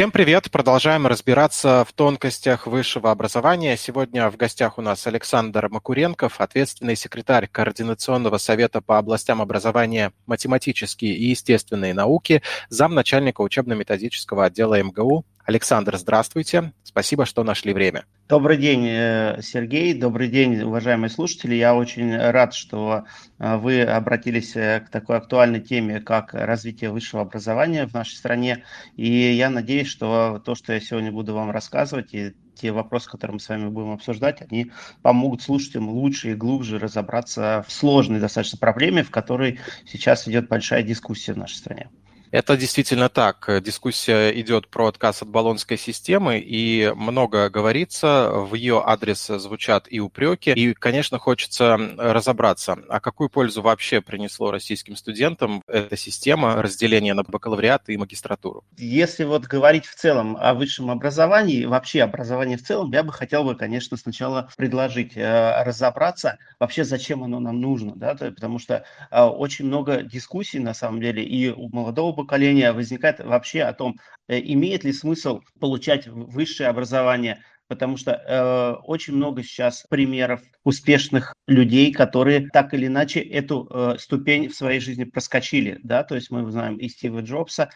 [0.00, 0.50] Всем привет!
[0.50, 3.76] Продолжаем разбираться в тонкостях высшего образования.
[3.76, 11.14] Сегодня в гостях у нас Александр Макуренков, ответственный секретарь Координационного совета по областям образования математические
[11.16, 12.40] и естественные науки,
[12.70, 15.26] замначальника учебно-методического отдела МГУ.
[15.44, 16.72] Александр, здравствуйте.
[16.82, 18.04] Спасибо, что нашли время.
[18.28, 19.94] Добрый день, э, Сергей.
[19.94, 21.54] Добрый день, уважаемые слушатели.
[21.54, 23.04] Я очень рад, что
[23.38, 28.64] э, вы обратились э, к такой актуальной теме, как развитие высшего образования в нашей стране.
[28.96, 33.34] И я надеюсь, что то, что я сегодня буду вам рассказывать, и те вопросы, которые
[33.34, 34.70] мы с вами будем обсуждать, они
[35.02, 40.82] помогут слушателям лучше и глубже разобраться в сложной достаточно проблеме, в которой сейчас идет большая
[40.82, 41.88] дискуссия в нашей стране.
[42.30, 43.48] Это действительно так.
[43.62, 49.98] Дискуссия идет про отказ от баллонской системы, и много говорится, в ее адрес звучат и
[49.98, 50.52] упреки.
[50.52, 57.24] И, конечно, хочется разобраться, а какую пользу вообще принесло российским студентам эта система разделения на
[57.24, 58.64] бакалавриат и магистратуру?
[58.76, 63.42] Если вот говорить в целом о высшем образовании, вообще образовании в целом, я бы хотел
[63.42, 69.20] бы, конечно, сначала предложить э, разобраться вообще, зачем оно нам нужно, да, потому что э,
[69.20, 73.96] очень много дискуссий, на самом деле, и у молодого поколения возникает вообще о том,
[74.28, 81.34] э, имеет ли смысл получать высшее образование, потому что э, очень много сейчас примеров успешных
[81.46, 86.32] людей, которые так или иначе эту э, ступень в своей жизни проскочили, да, то есть
[86.32, 87.70] мы знаем и Стива Джобса,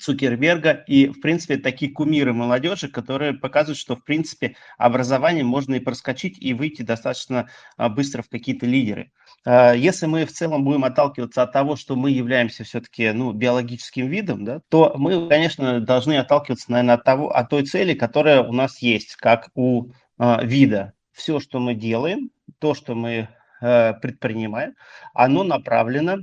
[0.00, 5.80] Цукерберга, и, в принципе, такие кумиры молодежи, которые показывают, что, в принципе, образование можно и
[5.80, 9.12] проскочить, и выйти достаточно э, быстро в какие-то лидеры.
[9.48, 14.06] Э, если мы в целом будем отталкиваться от того, что мы являемся все-таки ну, биологическим
[14.06, 18.52] видом, да, то мы, конечно, должны отталкиваться, наверное, от, того, от той цели, которая у
[18.52, 19.86] нас есть, как у
[20.18, 20.92] э, вида.
[21.12, 23.28] Все, что мы делаем, то, что мы
[23.62, 24.74] э, предпринимаем,
[25.14, 26.18] оно направлено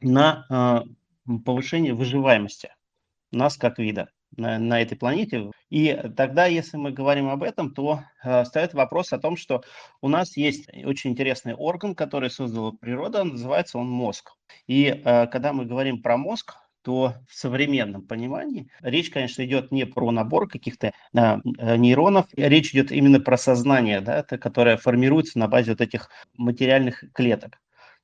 [0.00, 2.70] на э, повышение выживаемости
[3.30, 5.50] нас как вида на, этой планете.
[5.70, 9.62] И тогда, если мы говорим об этом, то э, встает вопрос о том, что
[10.00, 14.32] у нас есть очень интересный орган, который создала природа, называется он мозг.
[14.66, 19.84] И э, когда мы говорим про мозг, то в современном понимании речь, конечно, идет не
[19.84, 25.72] про набор каких-то а, нейронов, речь идет именно про сознание, да, которое формируется на базе
[25.72, 26.08] вот этих
[26.38, 27.60] материальных клеток.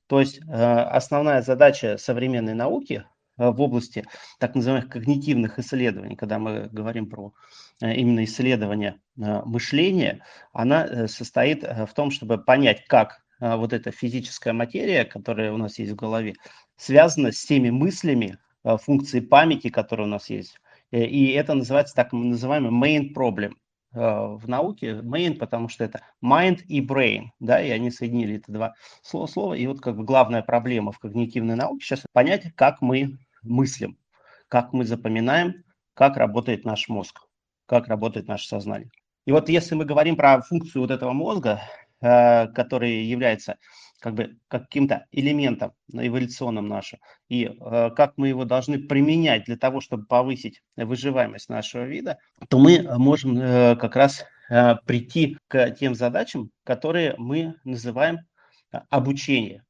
[0.07, 4.05] То есть э, основная задача современной науки Э, в области
[4.39, 7.33] так называемых когнитивных исследований, когда мы говорим про
[7.81, 10.23] э, именно исследование э, мышления,
[10.53, 15.91] она состоит в том, чтобы понять, как вот эта физическая материя, которая у нас есть
[15.91, 16.35] в голове,
[16.77, 20.57] связана с теми мыслями, функции памяти, которые у нас есть.
[20.91, 23.51] И это называется так называемый main problem.
[23.95, 28.51] Э, в науке main, потому что это mind и brain, да, и они соединили это
[28.51, 29.53] два слова.
[29.53, 33.97] И вот как бы главная проблема в когнитивной науке сейчас понять, как мы мыслим,
[34.47, 35.63] как мы запоминаем,
[35.93, 37.21] как работает наш мозг,
[37.65, 38.91] как работает наше сознание.
[39.25, 41.61] И вот если мы говорим про функцию вот этого мозга,
[42.01, 43.57] э, который является
[43.99, 49.81] как бы каким-то элементом эволюционным нашим, и э, как мы его должны применять для того,
[49.81, 52.19] чтобы повысить выживаемость нашего вида,
[52.49, 54.25] то мы можем э, как раз
[54.85, 58.19] прийти к тем задачам, которые мы называем
[58.91, 59.65] обучение.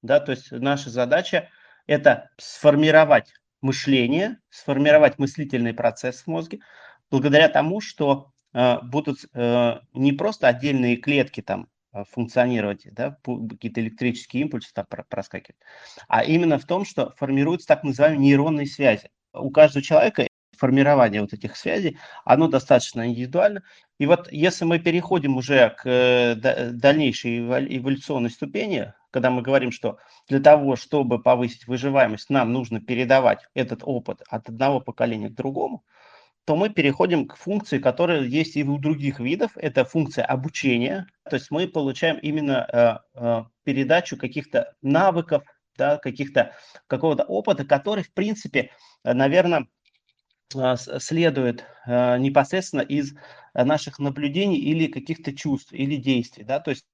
[0.00, 1.50] Да, то есть наша задача–
[1.88, 6.60] это сформировать мышление, сформировать мыслительный процесс в мозге,
[7.10, 13.80] благодаря тому, что э, будут э, не просто отдельные клетки там а, функционировать, да, какие-то
[13.80, 15.60] электрические импульсы там проскакивают,
[16.06, 19.10] а именно в том, что формируются так называемые нейронные связи.
[19.32, 20.28] У каждого человека
[20.58, 23.62] формирование вот этих связей, оно достаточно индивидуально.
[23.98, 26.34] И вот если мы переходим уже к э,
[26.72, 29.98] дальнейшей эволюционной ступени, когда мы говорим, что
[30.28, 35.84] для того, чтобы повысить выживаемость, нам нужно передавать этот опыт от одного поколения к другому,
[36.44, 39.52] то мы переходим к функции, которая есть и у других видов.
[39.56, 41.06] Это функция обучения.
[41.28, 45.42] То есть мы получаем именно э, э, передачу каких-то навыков,
[45.76, 46.52] да, каких-то
[46.86, 48.70] какого-то опыта, который, в принципе,
[49.04, 49.64] наверное, э,
[50.50, 53.14] следует э, непосредственно из
[53.54, 56.44] наших наблюдений или каких-то чувств или действий.
[56.44, 56.60] Да?
[56.60, 56.86] То есть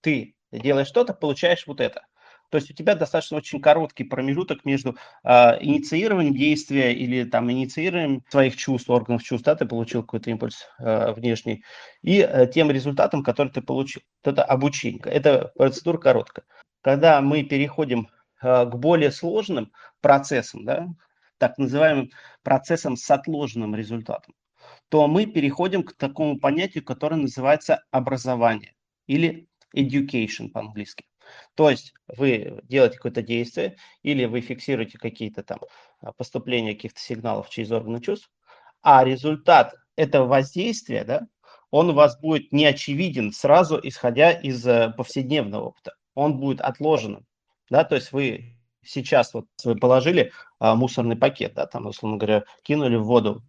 [0.00, 2.06] ты делаешь что-то, получаешь вот это.
[2.50, 5.28] То есть у тебя достаточно очень короткий промежуток между э,
[5.60, 11.12] инициированием действия или там инициированием своих чувств, органов чувств, да, ты получил какой-то импульс э,
[11.14, 11.64] внешний,
[12.02, 14.02] и э, тем результатом, который ты получил.
[14.22, 15.00] Это обучение.
[15.04, 16.44] Это процедура короткая.
[16.80, 18.08] Когда мы переходим
[18.40, 20.88] э, к более сложным процессам, да,
[21.48, 22.10] так называемым
[22.42, 24.34] процессам с отложенным результатом,
[24.88, 28.74] то мы переходим к такому понятию, которое называется образование
[29.06, 29.46] или
[29.76, 31.04] education по-английски.
[31.54, 35.60] То есть вы делаете какое-то действие или вы фиксируете какие-то там
[36.00, 38.30] а, поступления каких-то сигналов через органы чувств,
[38.82, 41.26] а результат этого воздействия, да,
[41.70, 45.94] он у вас будет не очевиден сразу, исходя из э, повседневного опыта.
[46.14, 47.26] Он будет отложенным.
[47.68, 48.53] Да, то есть вы
[48.86, 53.42] сейчас вот вы положили а, мусорный пакет, да, там, условно говоря, кинули в воду,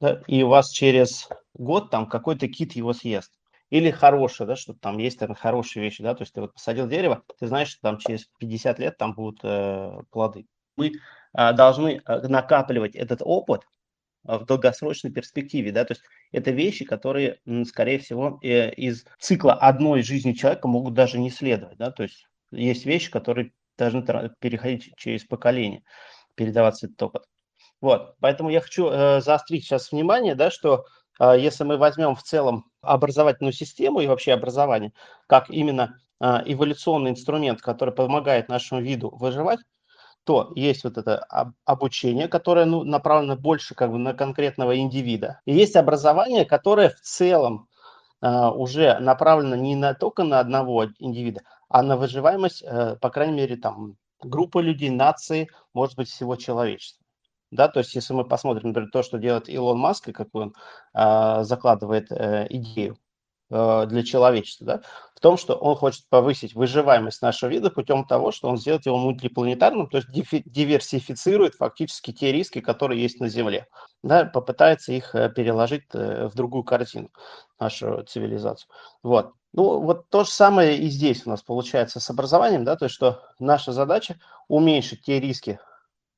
[0.00, 3.32] да, и у вас через год там какой-то кит его съест.
[3.70, 6.86] Или хорошее, да, что там есть там хорошие вещи, да, то есть ты вот посадил
[6.86, 10.46] дерево, ты знаешь, что там через 50 лет там будут э, плоды.
[10.76, 10.92] Мы
[11.36, 13.62] э, должны э, накапливать этот опыт
[14.22, 16.02] в долгосрочной перспективе, да, то есть
[16.32, 21.76] это вещи, которые, скорее всего, э, из цикла одной жизни человека могут даже не следовать,
[21.78, 24.02] да, то есть есть вещи, которые должны
[24.40, 25.82] переходить через поколение,
[26.34, 27.22] передаваться этот опыт.
[27.80, 30.86] Вот, поэтому я хочу э, заострить сейчас внимание, да, что
[31.20, 34.92] э, если мы возьмем в целом образовательную систему и вообще образование,
[35.26, 39.60] как именно э, эволюционный инструмент, который помогает нашему виду выживать,
[40.26, 41.24] то есть вот это
[41.64, 45.40] обучение, которое ну, направлено больше как бы на конкретного индивида.
[45.44, 47.68] И есть образование, которое в целом
[48.24, 53.34] uh, уже направлено не на, только на одного индивида, а на выживаемость, uh, по крайней
[53.34, 57.04] мере, там, группы людей, нации, может быть, всего человечества.
[57.50, 60.54] Да, то есть, если мы посмотрим, например, то, что делает Илон Маск, и какую он
[60.96, 62.98] uh, закладывает э, идею,
[63.48, 64.80] Э, для человечества, да,
[65.14, 68.98] в том, что он хочет повысить выживаемость нашего вида путем того, что он сделает его
[68.98, 73.68] мультипланетарным, то есть диверсифицирует фактически те риски, которые есть на Земле,
[74.02, 77.10] да, попытается их э, переложить э, в другую картину,
[77.60, 78.68] нашу цивилизацию.
[79.04, 79.34] Вот.
[79.56, 82.94] Ну, вот то же самое и здесь у нас получается с образованием, да, то есть
[82.94, 84.16] что наша задача
[84.48, 85.58] уменьшить те риски,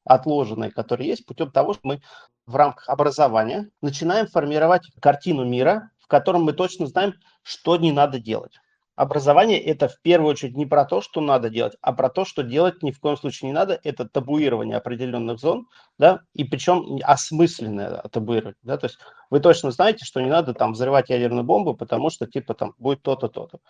[0.04, 2.02] отложенные, которые есть, путем того, что мы
[2.46, 8.18] в рамках образования начинаем формировать картину мира, в котором мы точно знаем, что не надо
[8.18, 8.58] делать.
[8.98, 12.42] Образование– это в первую очередь не про то, что надо делать, а про то, что
[12.42, 13.78] делать ни в коем случае не надо.
[13.84, 15.68] Это табуирование определенных зон,
[15.98, 18.98] да, и причем осмысленное табуирование, да, то есть
[19.30, 23.00] вы точно знаете, что не надо там взрывать ядерную бомбу, потому что типа там будет
[23.02, 23.60] то-то, то-то,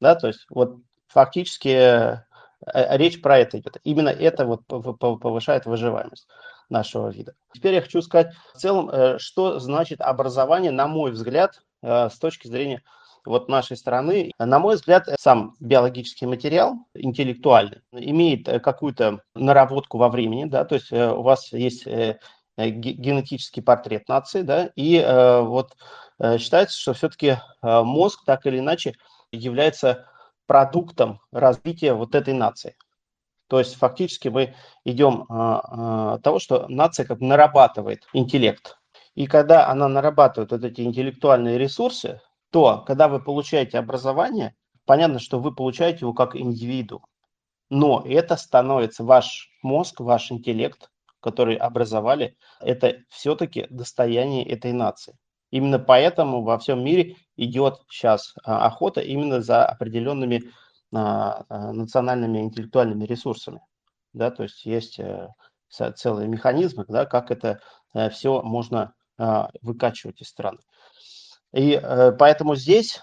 [0.00, 0.76] да, то есть вот
[1.08, 2.16] фактически э,
[2.62, 3.78] речь про это идет.
[3.82, 6.28] Именно это вот повышает выживаемость
[6.68, 7.34] нашего вида.
[7.52, 12.18] Теперь я хочу сказать в целом, э, что значит образование, на мой взгляд, Э, с
[12.18, 12.82] точки зрения
[13.26, 14.32] вот нашей страны.
[14.38, 20.76] На мой взгляд, сам биологический материал, интеллектуальный, имеет э, какую-то наработку во времени, да, то
[20.76, 21.86] есть э, у вас есть
[22.56, 25.76] генетический портрет нации, да, и вот
[26.38, 28.94] считается, что все-таки мозг так или иначе
[29.30, 30.08] является
[30.46, 32.74] продуктом развития вот этой нации.
[33.48, 34.54] То есть фактически мы
[34.86, 38.78] идем от того, что нация как бы нарабатывает интеллект,
[39.14, 42.20] и когда она нарабатывает вот эти интеллектуальные ресурсы,
[42.56, 44.54] то когда вы получаете образование,
[44.86, 47.02] понятно, что вы получаете его как индивиду.
[47.68, 55.18] Но это становится ваш мозг, ваш интеллект, который образовали, это все-таки достояние этой нации.
[55.50, 60.44] Именно поэтому во всем мире идет сейчас а, охота именно за определенными
[60.94, 63.60] а, а, национальными интеллектуальными ресурсами.
[64.14, 65.28] Да, то есть есть э,
[65.68, 67.60] целые механизмы, да, как это
[67.92, 68.94] э, все можно
[69.62, 70.58] выкачивать из страны.
[71.56, 73.00] И э, поэтому здесь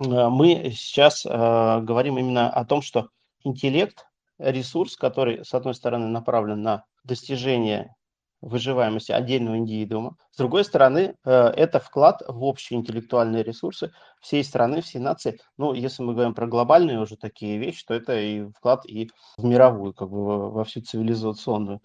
[0.00, 3.10] э, мы сейчас э, говорим именно о том, что
[3.44, 4.06] интеллект–
[4.38, 7.94] ресурс, который, с одной стороны, направлен на достижение
[8.40, 10.16] выживаемости отдельного индивидуума.
[10.30, 15.40] С другой стороны, это вклад в общие интеллектуальные ресурсы всей страны, всей нации.
[15.56, 19.44] Ну, если мы говорим про глобальные уже такие вещи, то это и вклад и в
[19.44, 21.80] мировую, как бы во всю цивилизационную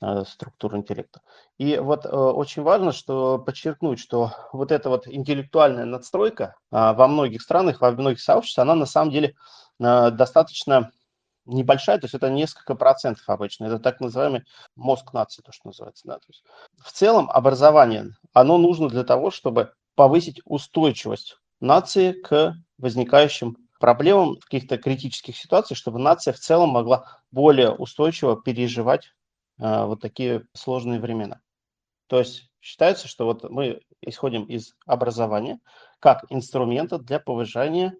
[0.00, 1.22] Э, структуру интеллекта.
[1.56, 7.08] И вот э, очень важно что подчеркнуть, что вот эта вот интеллектуальная надстройка э, во
[7.08, 9.34] многих странах, во многих сообществах, она на самом деле
[9.80, 10.92] э, достаточно
[11.46, 13.64] небольшая, то есть это несколько процентов обычно.
[13.64, 14.44] Это так называемый
[14.76, 16.06] мозг нации, то, что называется.
[16.06, 16.18] Да?
[16.18, 16.44] То есть
[16.80, 24.44] в целом образование, оно нужно для того, чтобы повысить устойчивость нации к возникающим проблемам в
[24.44, 29.17] каких-то критических ситуациях, чтобы нация в целом могла более устойчиво переживать а,
[29.58, 31.40] вот такие сложные времена.
[32.06, 35.60] То есть считается, что вот мы исходим из образования
[36.00, 37.94] как инструмента для повышения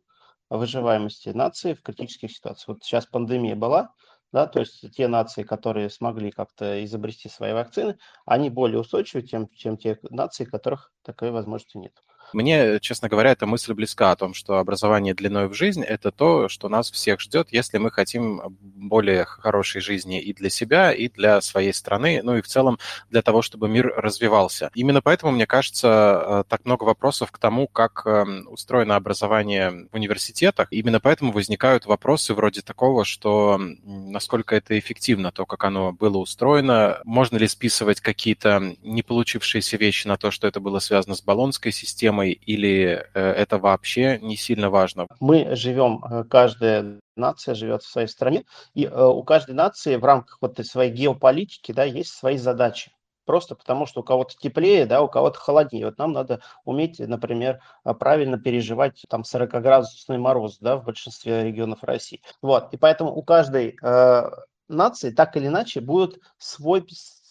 [0.51, 2.69] выживаемости нации в критических ситуациях.
[2.69, 3.93] Вот сейчас пандемия была,
[4.33, 9.49] да, то есть те нации, которые смогли как-то изобрести свои вакцины, они более устойчивы, чем,
[9.51, 11.93] чем те нации, у которых такой возможности нет.
[12.33, 16.49] Мне, честно говоря, эта мысль близка о том, что образование длиной в жизнь– это то,
[16.49, 21.41] что нас всех ждет, если мы хотим более хорошей жизни и для себя, и для
[21.41, 22.79] своей страны, ну и в целом
[23.11, 24.71] для того, чтобы мир развивался.
[24.75, 29.95] Именно поэтому, мне кажется, э, так много вопросов к тому, как эм, устроено образование в
[29.95, 30.69] университетах.
[30.71, 37.01] Именно поэтому возникают вопросы вроде такого, что насколько это эффективно, то, как оно было устроено,
[37.05, 41.73] можно ли списывать какие-то не получившиеся вещи на то, что это было связано с баллонской
[41.73, 45.07] системой, или э, это вообще не сильно важно?
[45.21, 48.45] Мы живем, э, каждая нация живет в своей стране,
[48.75, 52.93] и э, у каждой нации в рамках вот своей геополитики да, есть свои задачи
[53.29, 55.85] просто потому что у кого-то теплее, да, у кого-то холоднее.
[55.85, 62.23] Вот нам надо уметь, например, правильно переживать там 40-градусный мороз, да, в большинстве регионов России.
[62.41, 64.31] Вот, и поэтому у каждой э,
[64.69, 66.87] нации так или иначе будет свой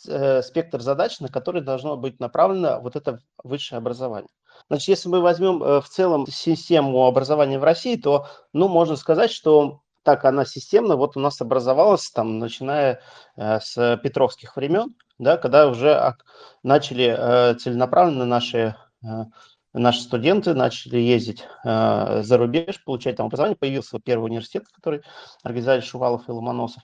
[0.07, 4.29] э, спектр задач, на который должно быть направлено вот это высшее образование.
[4.69, 9.31] Значит, если мы возьмем э, в целом систему образования в России, то, ну, можно сказать,
[9.31, 13.01] что так она системно вот у нас образовалась, там, начиная
[13.35, 16.15] э, с петровских времен, да, когда уже
[16.63, 18.75] начали целенаправленно наши
[19.73, 23.55] наши студенты начали ездить э, за рубеж, получать там образование.
[23.55, 25.01] Появился первый университет, который
[25.43, 26.83] организовали Шувалов и Ломоносов.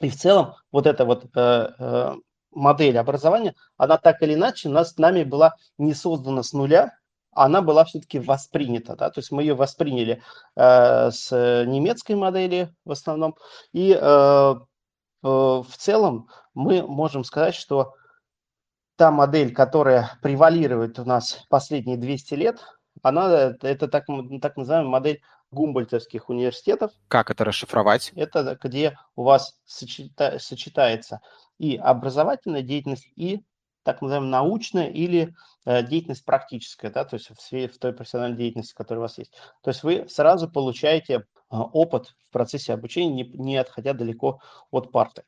[0.00, 2.14] И в целом вот эта вот э, э,
[2.52, 6.96] модель образования, она так или иначе нас с нами была не создана с нуля,
[7.32, 10.22] она была все-таки воспринята, да, то есть мы ее восприняли
[10.54, 11.30] э, с
[11.66, 13.36] немецкой модели в основном,
[13.72, 14.54] и э, э,
[15.22, 17.94] в целом мы можем сказать, что
[18.96, 22.60] та модель, которая превалирует у нас последние 200 лет,
[23.02, 24.04] она это так,
[24.40, 26.92] так называемая модель гумбольтовских университетов.
[27.08, 28.12] Как это расшифровать?
[28.16, 31.20] Это где у вас сочета, сочетается
[31.62, 33.44] и образовательная деятельность, и
[33.84, 35.32] так называемая научная или
[35.64, 39.16] э, деятельность практическая, да, то есть в, сфере, в той профессиональной деятельности, которая у вас
[39.16, 39.32] есть.
[39.62, 44.40] То есть вы сразу получаете э, опыт в процессе обучения, не, не отходя далеко
[44.72, 45.22] от парты.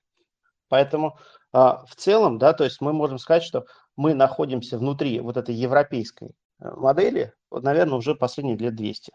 [0.69, 1.19] Поэтому
[1.53, 5.55] э, в целом, да, то есть мы можем сказать, что мы находимся внутри вот этой
[5.55, 9.13] европейской э, модели, вот, наверное, уже последние лет 200.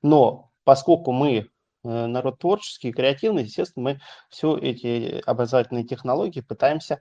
[0.00, 1.50] Но поскольку мы
[1.86, 7.00] народ творческий, креативный, естественно, мы все эти образовательные технологии пытаемся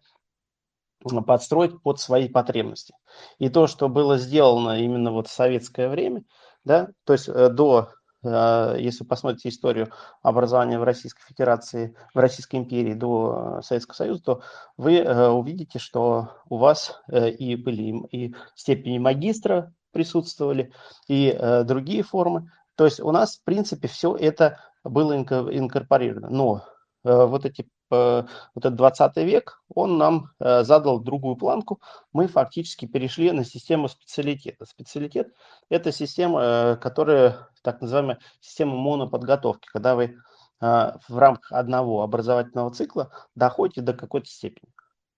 [1.26, 2.96] подстроить под свои потребности.
[3.38, 6.24] И то, что было сделано именно вот в советское время,
[6.64, 7.90] да, то есть э, до,
[8.24, 9.92] э, если вы посмотрите историю
[10.24, 14.42] образования в Российской Федерации, в Российской империи до Советского Союза, то
[14.78, 20.72] вы увидите, что у вас и были и степени магистра присутствовали,
[21.08, 26.30] и другие формы, то есть у нас, в принципе, все это было инкорпорировано.
[26.30, 26.64] Но
[27.04, 28.24] э, вот эти э,
[28.54, 31.82] вот этот 20 век, он нам э, задал другую планку.
[32.14, 34.66] Мы фактически перешли на систему специалитета.
[34.66, 35.34] Специалитет–
[35.70, 40.18] это система, которая, так называемая система моноподготовки, когда вы
[40.62, 44.72] в рамках одного образовательного цикла доходите до какой-то степени.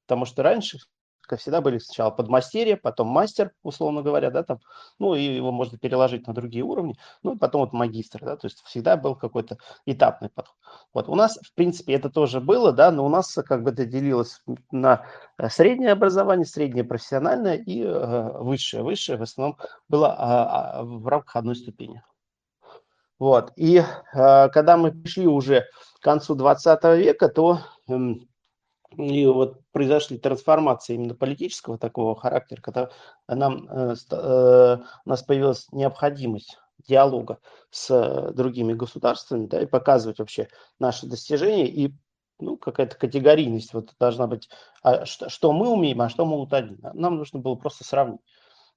[0.08, 0.80] Потому что раньше
[1.28, 4.60] как всегда, были сначала подмастерье, потом мастер, условно говоря, да, там,
[4.98, 8.48] ну, и его можно переложить на другие уровни, ну, и потом вот магистр, да, то
[8.48, 10.56] есть всегда был какой-то этапный подход.
[10.94, 13.86] Вот у нас, в принципе, это тоже было, да, но у нас как бы это
[13.86, 14.42] делилось
[14.72, 15.06] на
[15.38, 18.84] э, среднее образование, среднее профессиональное и э, высшее.
[18.84, 19.58] Высшее в основном
[19.90, 22.02] было а, в рамках одной ступени.
[23.20, 23.84] Вот, и э,
[24.50, 25.66] когда мы пришли уже
[26.00, 27.94] к концу 20 века, то э,
[28.96, 32.90] и вот произошли трансформации именно политического такого характера, когда
[33.28, 37.40] нам, э, э, у нас появилась необходимость диалога
[37.70, 40.48] с э, другими государствами, да, и показывать вообще
[40.80, 41.94] наши достижения, и
[42.40, 44.50] ну, какая-то категорийность вот должна быть,
[44.84, 46.78] а что, что мы умеем, а что могут они.
[46.94, 48.22] Нам нужно было просто сравнить.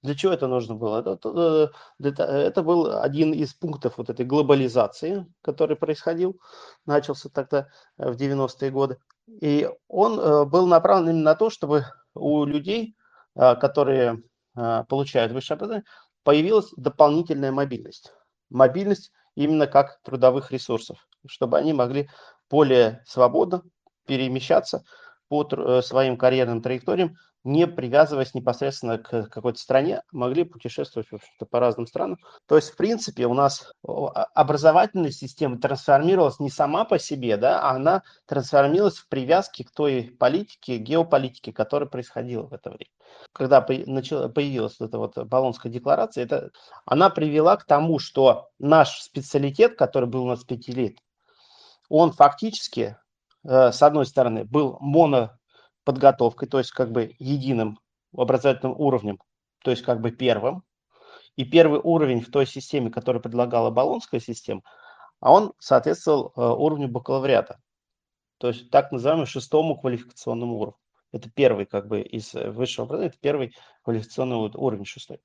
[0.02, 1.00] Для чего это нужно было?
[1.00, 6.40] Это, это, это был один из пунктов вот этой глобализации, который происходил,
[6.86, 8.98] начался тогда в 90-е годы.
[9.26, 12.96] И он э, был направлен именно на то, чтобы у людей,
[13.36, 14.22] э, которые
[14.56, 15.84] э, получают высшее образование,
[16.24, 18.12] появилась дополнительная мобильность.
[18.48, 22.08] Мобильность именно как трудовых ресурсов, чтобы они могли
[22.48, 23.62] более свободно
[24.06, 24.82] перемещаться
[25.28, 25.46] по
[25.82, 31.86] своим карьерным траекториям не привязываясь непосредственно к какой-то стране, могли путешествовать в общем-то, по разным
[31.86, 32.18] странам.
[32.46, 37.70] То есть, в принципе, у нас образовательная система трансформировалась не сама по себе, да, а
[37.76, 42.90] она трансформировалась в привязке к той политике, геополитике, которая происходила в это время.
[43.32, 46.50] Когда появилась эта вот Болонская декларация, это,
[46.84, 50.96] она привела к тому, что наш специалитет, который был у нас пяти лет,
[51.88, 52.96] он фактически,
[53.44, 55.39] э, с одной стороны, был моно
[55.90, 57.80] подготовкой, то есть как бы единым
[58.16, 59.18] образовательным уровнем,
[59.64, 60.62] то есть как бы первым,
[61.36, 64.62] И первый уровень в той системе, который предлагала Болонская система,
[65.20, 67.58] а он соответствовал э, уровню бакалавриата.
[68.38, 70.78] То есть так называемому шестому квалификационному уровню.
[71.12, 75.20] Это первый как бы из высшего образования, это первый квалификационный уровень шестой.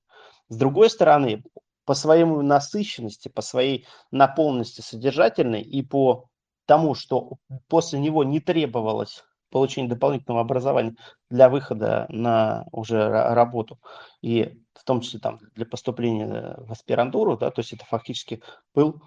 [0.49, 1.43] С другой стороны,
[1.85, 6.29] по своей насыщенности, по своей наполненности содержательной и по
[6.65, 9.23] тому, что после него не требовалось
[9.55, 10.97] получение дополнительного образования
[11.29, 13.79] для выхода на уже работу,
[14.21, 18.43] и в том числе там для поступления в аспирантуру, да, то есть это фактически
[18.73, 19.01] был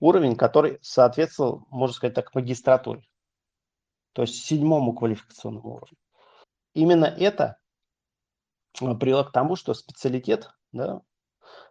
[0.00, 3.04] уровень, который соответствовал, можно сказать так, магистратуре,
[4.12, 5.96] то есть седьмому квалификационному уровню.
[6.74, 7.58] Именно это
[8.80, 11.00] а, привело к тому, что специалитет да,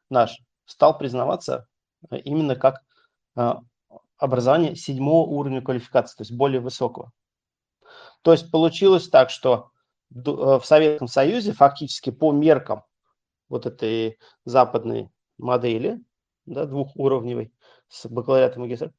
[0.10, 1.68] наш стал признаваться
[2.10, 2.82] э, именно как
[4.16, 7.12] образование седьмого уровня квалификации, то есть более высокого.
[8.22, 9.72] То есть получилось так, что
[10.14, 12.84] э, в Советском Союзе фактически по меркам
[13.50, 16.00] вот этой западной модели,
[16.46, 17.54] да, двухуровневой,
[17.88, 18.94] с бакалавриатом и магистром,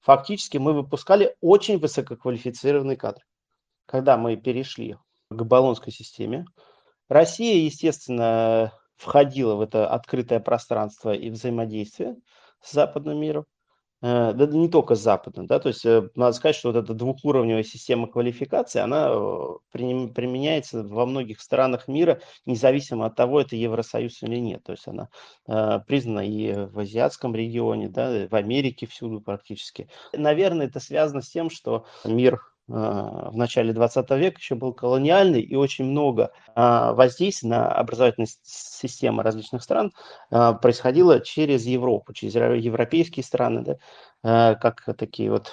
[0.00, 3.24] фактически мы выпускали очень высококвалифицированные кадры.
[3.86, 4.96] Когда мы перешли
[5.30, 6.46] к баллонской системе,
[7.08, 12.16] Россия, естественно, входила в это открытое пространство и взаимодействие
[12.62, 13.46] с западным миром.
[14.06, 16.94] Э, да не только с западным, да, то есть э, надо сказать, что вот эта
[16.94, 24.22] двухуровневая система квалификации, она э, применяется во многих странах мира, независимо от того, это Евросоюз
[24.22, 25.08] или нет, то есть она
[25.86, 29.88] признана и в азиатском регионе, да, в Америке всюду практически.
[30.12, 35.54] Наверное, это связано с тем, что мир в начале 20 века еще был колониальный, и
[35.54, 39.92] очень много воздействий на образовательные системы различных стран
[40.30, 43.78] происходило через Европу, через европейские страны,
[44.22, 45.52] да, как такие вот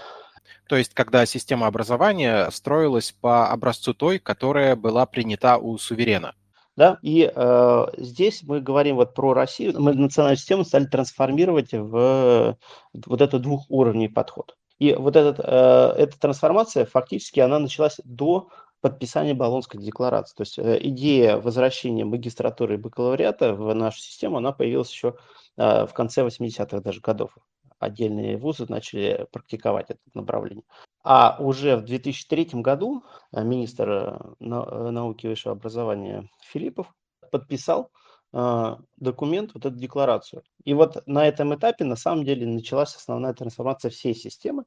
[0.67, 6.33] то есть, когда система образования строилась по образцу той, которая была принята у суверена.
[6.75, 12.57] Да, и э, здесь мы говорим вот про Россию, мы национальную систему стали трансформировать в
[13.05, 14.57] вот этот двухуровневый подход.
[14.83, 18.49] И вот этот, э, эта трансформация фактически она началась до
[18.81, 20.35] подписания Болонской декларации.
[20.35, 25.15] То есть э, идея возвращения магистратуры и бакалавриата в нашу систему, она появилась еще
[25.55, 27.37] э, в конце 80-х даже годов.
[27.79, 30.65] Отдельные вузы начали практиковать это направление.
[31.01, 36.93] А уже в 2003 году министр науки и высшего образования Филиппов
[37.31, 37.89] подписал
[38.33, 40.43] документ, вот эту декларацию.
[40.63, 44.63] И вот на этом этапе на самом деле началась основная трансформация всей системы,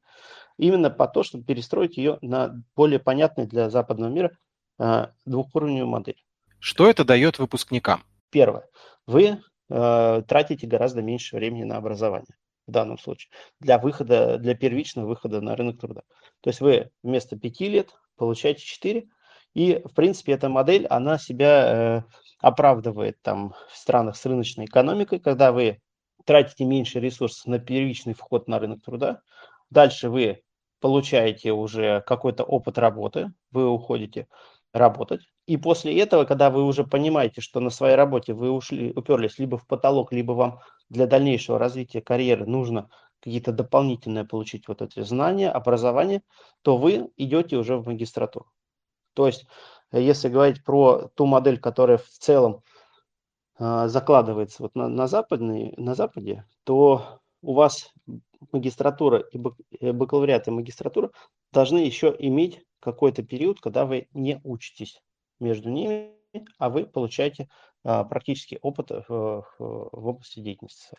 [0.57, 4.39] именно по то, чтобы перестроить ее на более понятный для западного мира
[4.79, 6.23] а, двухуровневую модель.
[6.61, 8.05] Что это дает выпускникам?
[8.31, 8.69] Первое.
[9.07, 12.37] Вы э, тратите гораздо меньше времени на образование
[12.67, 16.03] в данном случае для выхода, для первичного выхода на рынок труда.
[16.41, 19.09] То есть вы вместо пяти лет получаете четыре,
[19.57, 22.03] и, в принципе, эта модель, она себя э,
[22.41, 25.81] оправдывает там в странах с рыночной экономикой, когда вы
[26.27, 29.23] тратите меньше ресурсов на первичный вход на рынок труда,
[29.71, 30.43] дальше вы
[30.79, 34.29] получаете уже какой-то опыт работы, вы уходите
[34.75, 39.39] работать, и после этого, когда вы уже понимаете, что на своей работе вы ушли, уперлись
[39.39, 40.59] либо в потолок, либо вам
[40.91, 42.91] для дальнейшего развития карьеры нужно
[43.21, 46.21] какие-то дополнительные получить вот эти знания, образование,
[46.61, 48.51] то вы идете уже в магистратуру.
[49.17, 49.47] То есть
[49.93, 52.63] если говорить про ту модель, которая в целом
[53.59, 57.93] э, закладывается вот на, на, западной, на Западе, то у вас
[58.53, 59.41] магистратура и
[59.81, 61.11] э, бакалавриат и магистратура
[61.51, 65.01] должны еще иметь какой-то период, когда вы не учитесь
[65.41, 66.13] между ними,
[66.59, 67.49] а вы получаете
[67.83, 70.97] а, практический опыт в, в области деятельности.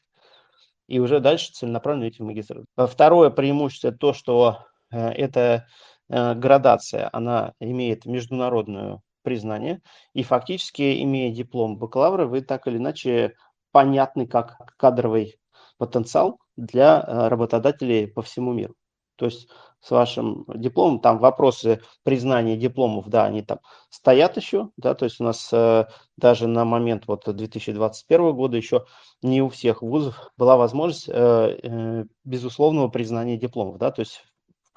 [0.88, 2.66] И уже дальше целенаправленно идти в магистратуру.
[2.76, 9.82] Второе преимущество– то, что э, это Э, градация, она имеет международное признание,
[10.14, 13.34] и фактически, имея диплом бакалавра, вы так или иначе
[13.72, 15.38] понятны как кадровый
[15.78, 18.76] потенциал для э, работодателей по всему миру.
[19.18, 19.50] То есть
[19.82, 25.20] с вашим дипломом, там вопросы признания дипломов, да, они там стоят еще, да, то есть
[25.20, 25.86] у нас э,
[26.18, 28.86] даже на момент вот 2021 года еще
[29.22, 34.24] не у всех вузов была возможность э, э, безусловного признания дипломов, да, то есть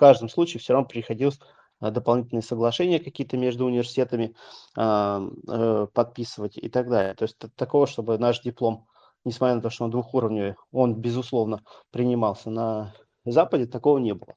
[0.00, 1.38] каждом случае все равно приходилось
[1.78, 4.34] а, дополнительные соглашения какие-то между университетами
[4.74, 7.14] а, э, подписывать и так далее.
[7.14, 8.86] То есть такого, чтобы наш диплом,
[9.24, 11.60] несмотря на то, что он двухуровневый, он, безусловно,
[11.90, 12.94] принимался на
[13.26, 14.34] Западе, такого не было.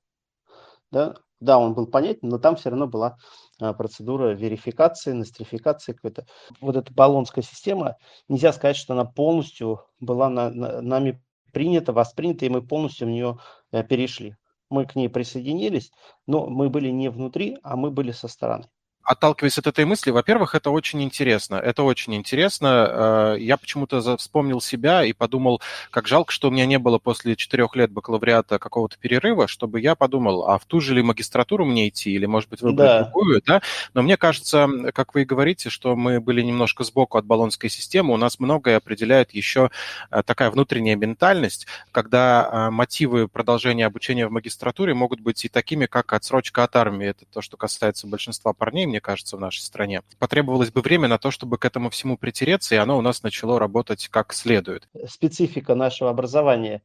[0.92, 3.16] Да, да он был понятен, но там все равно была
[3.62, 6.26] а, процедура верификации, нострификации какой-то.
[6.60, 7.96] Вот эта баллонская система,
[8.28, 11.24] нельзя сказать, что она полностью была на, на, нами
[11.54, 13.38] принята, воспринята, и мы полностью в нее
[13.72, 14.36] э, перешли
[14.74, 15.92] мы к ней присоединились,
[16.28, 18.70] но мы были не внутри, а мы были со стороны.
[19.04, 21.56] Отталкиваясь от этой мысли, во-первых, это очень интересно.
[21.56, 23.36] Это очень интересно.
[23.36, 25.62] Э, я почему-то вспомнил себя и подумал,
[25.92, 29.96] как жалко, что у меня не было после четырех лет бакалавриата какого-то перерыва, чтобы я
[29.96, 33.04] подумал, а в ту же ли магистратуру мне идти, или, может быть, выбрать да.
[33.04, 33.62] другую, да?
[33.94, 38.14] Но мне кажется, как вы и говорите, что мы были немножко сбоку от баллонской системы,
[38.14, 39.70] у нас многое определяет еще
[40.12, 45.88] э, такая внутренняя ментальность, когда э, мотивы продолжения обучения в магистратуре могут быть и такими,
[45.88, 47.08] как отсрочка от армии.
[47.08, 50.04] Это то, что касается большинства парней, мне кажется, в нашей стране.
[50.20, 53.58] Потребовалось бы время на то, чтобы к этому всему притереться, и оно у нас начало
[53.58, 54.88] работать как следует.
[55.08, 56.84] Специфика нашего образования,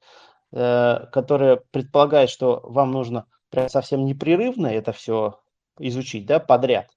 [0.53, 5.39] э, которая предполагает, что вам нужно прям совсем непрерывно это все
[5.79, 6.89] изучить, да, подряд,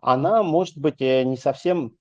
[0.00, 1.96] она может быть э, не совсем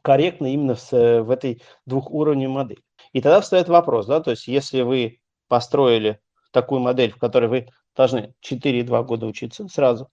[0.00, 2.80] корректна именно в, в этой двухуровневой модели.
[3.12, 6.20] И тогда встает вопрос, да, то есть если вы построили
[6.52, 10.08] такую модель, в которой вы должны 4-2 года учиться сразу,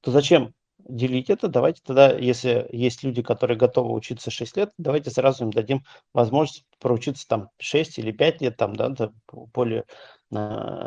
[0.00, 0.52] то зачем
[0.88, 5.50] делить это, давайте тогда, если есть люди, которые готовы учиться 6 лет, давайте сразу им
[5.50, 8.92] дадим возможность проучиться там 6 или 5 лет, там, да,
[9.32, 9.84] более
[10.30, 10.36] э,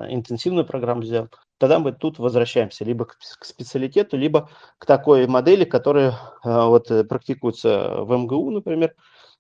[0.10, 1.32] интенсивную программу сделать.
[1.58, 6.88] Тогда мы тут возвращаемся либо к, к специалитету, либо к такой модели, которая э, вот
[7.10, 8.96] практикуется в МГУ, например.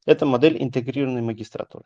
[0.05, 1.85] Это модель интегрированной магистратуры.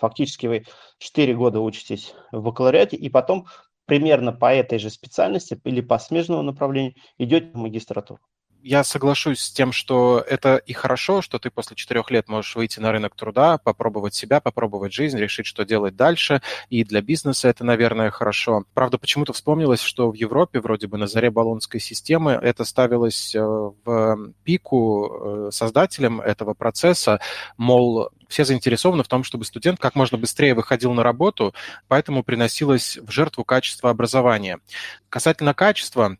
[0.00, 0.64] Фактически вы
[0.98, 3.46] 4 года учитесь в бакалавриате, и потом
[3.90, 8.20] примерно по этой же специальности или по смежному направлению идете в магистратуру
[8.62, 12.80] я соглашусь с тем, что это и хорошо, что ты после четырех лет можешь выйти
[12.80, 16.42] на рынок труда, попробовать себя, попробовать жизнь, решить, что делать дальше.
[16.68, 18.64] И для бизнеса это, наверное, хорошо.
[18.74, 23.40] Правда, почему-то вспомнилось, что в Европе, вроде бы на заре баллонской системы, это ставилось э,
[23.40, 27.20] в пику э, создателям этого процесса,
[27.56, 31.54] мол, все заинтересованы в том, чтобы студент как можно быстрее выходил на работу,
[31.88, 34.60] поэтому приносилось в жертву качество образования.
[35.08, 36.16] Касательно качества,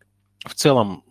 [0.47, 1.05] в целом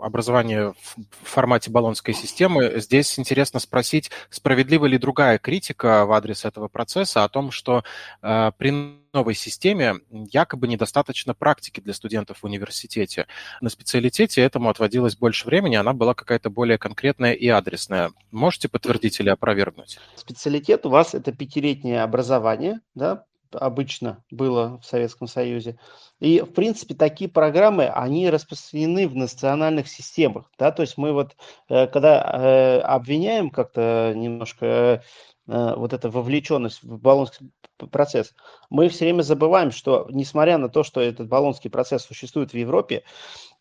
[0.00, 2.74] образование в формате баллонской системы.
[2.76, 7.82] Здесь интересно спросить, справедлива ли другая критика в адрес этого процесса о том, что
[8.22, 13.26] э, при новой системе якобы недостаточно практики для студентов в университете.
[13.60, 18.12] На специалитете этому отводилось больше времени, она была какая-то более конкретная и адресная.
[18.30, 19.98] Можете подтвердить или опровергнуть?
[20.14, 25.78] Специалитет у вас это пятилетнее образование, да, обычно было в Советском Союзе.
[26.20, 30.50] И, в принципе, такие программы, они распространены в национальных системах.
[30.58, 30.72] Да?
[30.72, 31.36] То есть мы вот,
[31.68, 35.02] э, когда э, обвиняем как-то немножко
[35.46, 37.50] э, вот эта вовлеченность в баллонский
[37.90, 38.34] процесс,
[38.70, 43.04] мы все время забываем, что, несмотря на то, что этот баллонский процесс существует в Европе,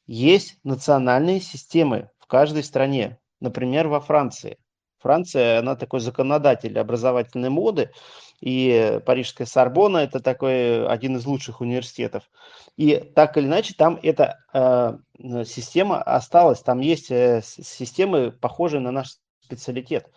[0.08, 3.20] есть национальные системы в каждой стране.
[3.40, 4.58] Например, во Франции.
[5.00, 7.92] Франция, она такой законодатель образовательной моды,
[8.40, 12.24] и Парижская Сорбона– это такой один из лучших университетов.
[12.76, 14.98] И так или иначе, там эта э,
[15.46, 20.12] система осталась, там есть э, системы, похожие на наш специалитет.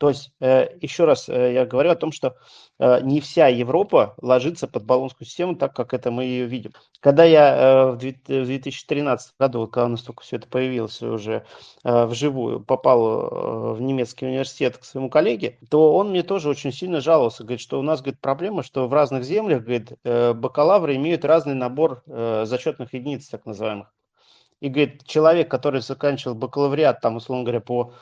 [0.00, 2.34] То есть, э, еще раз э, я говорю о том, что
[2.78, 6.72] э, не вся Европа ложится под баллонскую систему так, как это мы ее видим.
[7.00, 11.44] Когда я в 2013 году, когда у нас только все это появилось уже
[11.84, 17.42] вживую, попал в немецкий университет к своему коллеге, то он мне тоже очень сильно жаловался,
[17.42, 22.02] говорит, что у нас говорит, проблема, что в разных землях говорит, бакалавры имеют разный набор
[22.06, 23.92] зачетных единиц, так называемых.
[24.60, 27.94] И говорит, человек, который заканчивал бакалавриат, там, условно говоря, по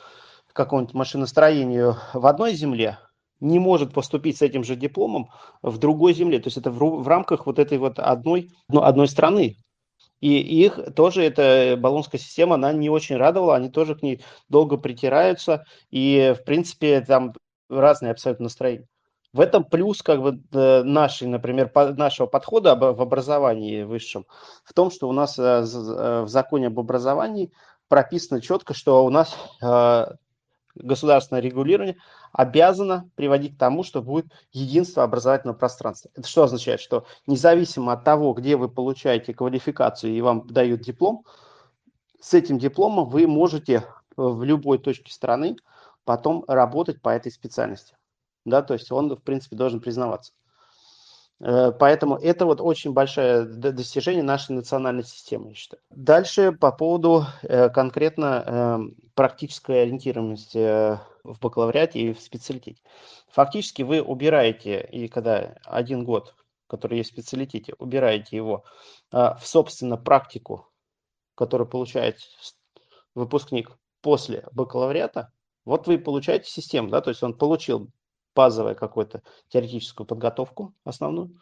[0.53, 2.99] какому-нибудь машиностроению в одной земле,
[3.39, 5.29] не может поступить с этим же дипломом
[5.61, 6.39] в другой земле.
[6.39, 9.57] То есть это в, в рамках вот этой вот одной, ну, одной страны.
[10.19, 14.75] И их тоже эта баллонская система, она не очень радовала, они тоже к ней долго
[14.75, 17.33] притираются, и, в принципе, там
[17.69, 18.87] разные абсолютно настроения.
[19.31, 24.25] В этом плюс как бы э, нашей, например, нашего подхода в образовании высшем,
[24.65, 27.53] в том, что у нас э, э, в законе об образовании
[27.87, 29.35] прописано четко, что у нас
[30.75, 31.97] государственное регулирование
[32.31, 36.11] обязано приводить к тому, что будет единство образовательного пространства.
[36.15, 36.79] Это что означает?
[36.79, 41.25] Что независимо от того, где вы получаете квалификацию и вам дают диплом,
[42.19, 45.55] с этим дипломом вы можете в любой точке страны
[46.03, 47.95] потом работать по этой специальности.
[48.45, 50.33] Да, то есть он, в принципе, должен признаваться.
[51.39, 55.81] Э, поэтому это вот очень большое достижение нашей национальной системы, я считаю.
[55.89, 62.81] Дальше по поводу э, конкретно эм, практической ориентированности э, в бакалавриате и в специалитете.
[63.27, 66.35] Фактически вы убираете, и когда один год,
[66.67, 68.63] который есть в специалитете, убираете его
[69.11, 70.69] в, собственно, практику,
[71.35, 72.21] которую получает
[73.13, 75.33] выпускник после бакалавриата,
[75.65, 77.89] вот вы получаете систему, да, то есть он получил
[78.33, 81.37] базовую какую-то теоретическую подготовку основную.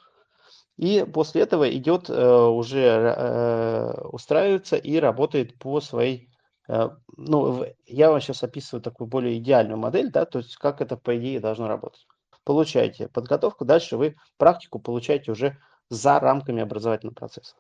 [0.78, 6.32] И после этого идет уже устраивается и работает по своей
[6.68, 11.18] ну, я вам сейчас описываю такую более идеальную модель, да, то есть как это, по
[11.18, 12.06] идее, должно работать.
[12.44, 15.58] Получаете подготовку, дальше вы практику получаете уже
[15.90, 17.56] за рамками образовательного процесса.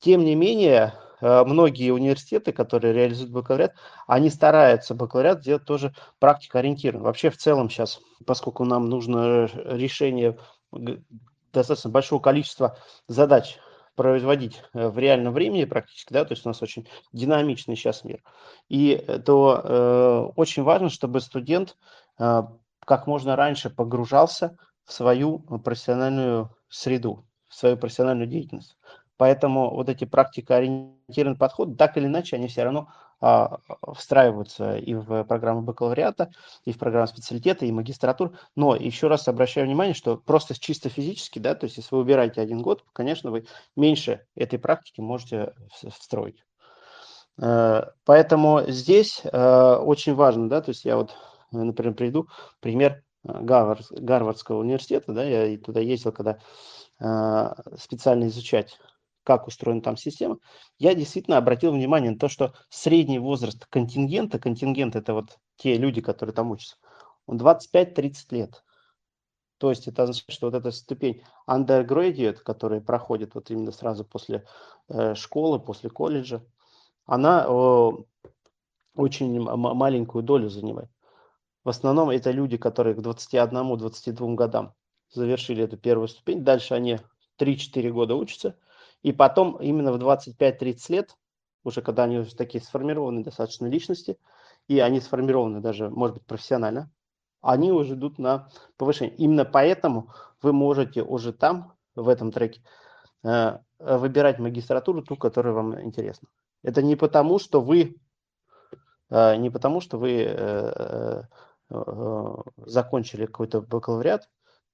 [0.00, 3.74] Тем не менее, э, многие университеты, которые реализуют бакалавриат,
[4.06, 7.04] они стараются бакалавриат сделать тоже практикоориентированным.
[7.04, 10.38] Вообще в целом сейчас, поскольку нам нужно решение
[11.52, 13.58] достаточно большого количества задач
[13.94, 18.22] производить э, в реальном времени практически, да, то есть у нас очень динамичный сейчас мир.
[18.68, 21.76] И то э, очень важно, чтобы студент
[22.18, 22.42] э,
[22.84, 28.76] как можно раньше погружался в свою профессиональную среду, в свою профессиональную деятельность.
[29.20, 32.88] Поэтому вот эти практикоориентированные подходы, так или иначе, они все равно
[33.20, 33.58] а,
[33.92, 36.30] встраиваются и в программу бакалавриата,
[36.64, 38.32] и в программу специалитета, и магистратур.
[38.56, 42.40] Но еще раз обращаю внимание, что просто чисто физически, да, то есть если вы убираете
[42.40, 43.44] один год, конечно, вы
[43.76, 45.52] меньше этой практики можете
[45.90, 46.42] встроить.
[47.42, 51.14] Э, поэтому здесь э, очень важно, да, то есть я вот,
[51.52, 52.28] например, приведу
[52.60, 56.38] пример э, Гарвард, Гарвардского университета, да, я туда ездил, когда
[57.78, 58.78] специально изучать
[59.30, 60.38] как устроена там система,
[60.80, 66.00] я действительно обратил внимание на то, что средний возраст контингента, контингент это вот те люди,
[66.00, 66.78] которые там учатся,
[67.26, 68.64] он 25-30 лет.
[69.58, 74.44] То есть это означает, что вот эта ступень undergraduate, которая проходит вот именно сразу после
[74.88, 76.44] э, школы, после колледжа,
[77.06, 77.46] она
[78.96, 80.90] очень маленькую долю занимает.
[81.62, 84.74] В основном это люди, которые к 21-22 годам
[85.08, 86.42] завершили эту первую ступень.
[86.42, 86.98] Дальше они
[87.38, 88.56] 3-4 года учатся–
[89.02, 91.16] и потом именно в 25-30 лет,
[91.64, 94.18] уже когда они уже такие сформированные достаточно личности,
[94.68, 96.90] и они сформированы даже, может быть, профессионально,
[97.40, 99.16] они уже идут на повышение.
[99.16, 100.10] Именно поэтому
[100.42, 102.62] вы можете уже там, в этом треке,
[103.24, 106.28] э, выбирать магистратуру, ту, которая вам интересна.
[106.62, 107.96] Это не потому, что вы
[109.08, 111.22] э, не потому, что вы э,
[112.56, 114.28] закончили какой-то бакалавриат,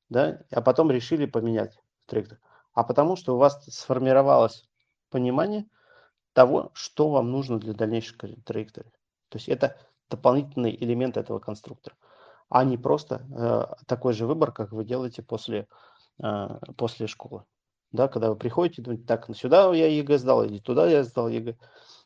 [0.09, 2.41] да, а потом решили поменять трек
[2.77, 4.69] а потому что у вас сформировалось
[5.11, 5.65] понимание
[6.35, 8.93] того, что вам нужно для дальнейшей траектории.
[9.31, 9.79] То есть это
[10.11, 11.97] дополнительный элемент этого конструктора,
[12.51, 15.69] а не просто э, такой же выбор, как вы делаете после,
[16.23, 17.45] э, после школы.
[17.93, 21.29] Да, когда вы приходите, думаете, так, ну сюда я ЕГЭ сдал, или туда я сдал
[21.29, 21.57] ЕГЭ.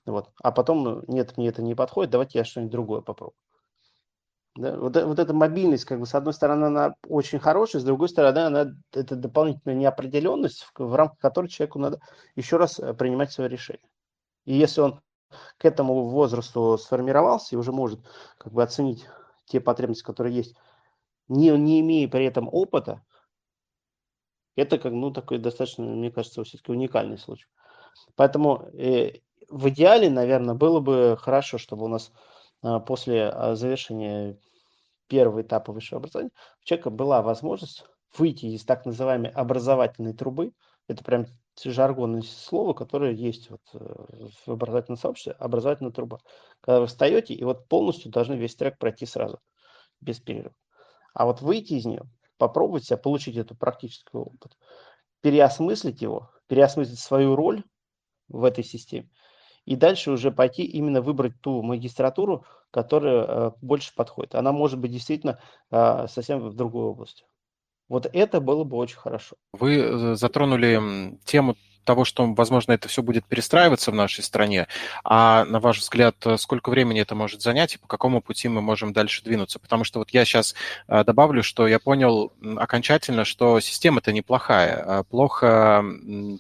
[0.07, 0.31] Вот.
[0.41, 3.35] А потом, нет, мне это не подходит, давайте я что-нибудь другое попробую.
[4.57, 4.77] Да?
[4.77, 8.09] Вот, э, вот эта мобильность, как бы, с одной стороны, она очень хорошая, с другой
[8.09, 12.01] стороны, она это дополнительная неопределенность, в, в рамках которой человеку надо
[12.37, 13.89] еще раз э, принимать свое решение.
[14.45, 15.01] И если он
[15.59, 18.01] к этому возрасту сформировался и уже может
[18.39, 19.07] как бы оценить
[19.47, 20.57] те потребности, которые есть,
[21.29, 23.03] не, не имея при этом опыта,
[24.57, 27.47] это как ну такой достаточно, мне кажется, все-таки уникальный случай.
[28.17, 32.13] Поэтому э, в идеале, наверное, было бы хорошо, чтобы у нас
[32.63, 34.39] после а, завершения
[35.09, 36.31] первого этапа высшего образования
[36.63, 37.85] у человека была возможность
[38.17, 40.53] выйти из так называемой образовательной трубы.
[40.89, 41.27] Это прям
[41.63, 46.19] жаргонное слово, которое есть вот э, в образовательном сообществе, образовательная труба.
[46.61, 49.41] Когда вы встаете и вот полностью должны весь трек пройти сразу,
[50.01, 50.55] без перерыва.
[51.13, 52.03] А вот выйти из нее,
[52.39, 54.57] попробовать себя, получить эту практический опыт,
[55.21, 57.63] переосмыслить его, переосмыслить свою роль
[58.29, 59.11] в этой системе
[59.65, 64.35] и дальше уже пойти именно выбрать ту магистратуру, которая э, больше подходит.
[64.35, 67.25] Она может быть действительно э, совсем в другой области.
[67.89, 69.37] Вот это было бы очень хорошо.
[69.53, 74.67] Вы э, затронули тему того, что, возможно, это все будет перестраиваться в нашей стране.
[75.05, 78.93] А на ваш взгляд, сколько времени это может занять и по какому пути мы можем
[78.93, 79.59] дальше двинуться?
[79.59, 80.55] Потому что вот я сейчас
[80.89, 84.83] э, добавлю, что я понял окончательно, что система-то неплохая.
[84.87, 85.85] А плохо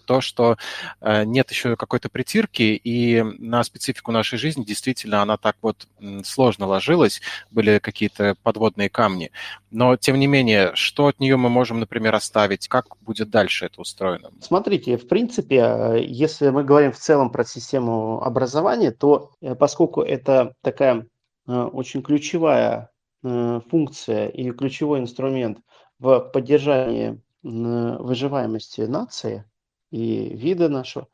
[0.06, 0.56] то, что
[1.00, 5.86] э, нет еще какой-то притирки, и на специфику нашей жизни действительно она так вот
[6.24, 9.30] сложно ложилась, были какие-то подводные камни.
[9.70, 12.66] Но, тем не менее, что от нее мы можем, например, оставить?
[12.68, 14.30] Как будет дальше это устроено?
[14.40, 19.54] Смотрите, в принципе, принципе, э, если мы говорим в целом про систему образования, то э,
[19.54, 21.06] поскольку это такая
[21.46, 22.90] э, очень ключевая
[23.22, 25.58] функция и ключевой инструмент
[25.98, 29.44] в поддержании выживаемости нации
[29.90, 31.06] и вида нашего,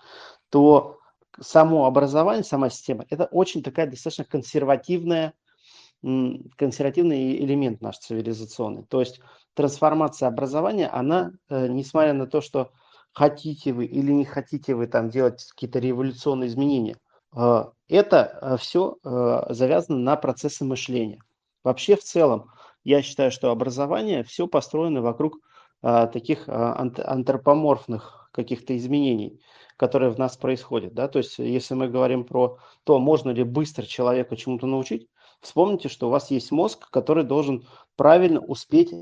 [0.48, 0.98] то
[1.40, 5.32] само образование, сама система, это очень такая достаточно консервативная,
[6.00, 8.84] консервативный элемент наш цивилизационный.
[8.84, 9.20] То есть
[9.54, 12.70] трансформация образования, она, несмотря на то, что
[13.16, 16.98] хотите вы или не хотите вы там делать какие-то революционные изменения.
[17.34, 21.20] А, это а, все а, завязано на процессы мышления.
[21.64, 22.50] Вообще в целом,
[22.84, 25.38] я считаю, что образование все построено вокруг
[25.82, 29.40] таких антропоморфных каких-то изменений,
[29.76, 30.94] которые в нас происходят.
[30.94, 31.06] Да?
[31.06, 35.08] То есть, если мы говорим про то, можно ли быстро человека чему-то научить,
[35.40, 38.92] вспомните, что у вас есть мозг, который должен правильно успеть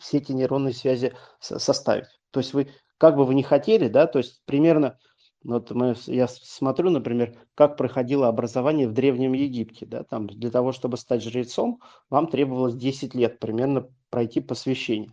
[0.00, 2.06] все эти нейронные связи составить.
[2.30, 2.68] То есть вы,
[3.02, 4.96] как бы вы ни хотели, да, то есть примерно,
[5.42, 10.70] вот мы, я смотрю, например, как проходило образование в Древнем Египте, да, там для того,
[10.70, 15.12] чтобы стать жрецом, вам требовалось 10 лет примерно пройти посвящение.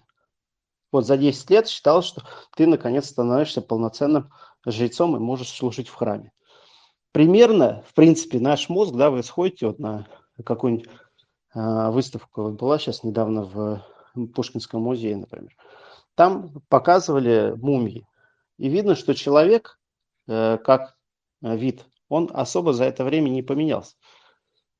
[0.91, 2.21] Вот за 10 лет считалось, что
[2.55, 4.31] ты наконец становишься полноценным
[4.67, 6.31] жрецом и можешь служить в храме.
[7.11, 10.05] Примерно, в принципе, наш мозг, да, вы сходите вот на
[10.45, 10.87] какую-нибудь
[11.55, 13.83] э, выставку, была сейчас недавно в
[14.35, 15.55] Пушкинском музее, например.
[16.19, 18.05] Там показывали мумии.
[18.57, 19.79] И видно, что человек,
[20.27, 20.97] э, как
[21.39, 23.95] вид, он особо за это время не поменялся.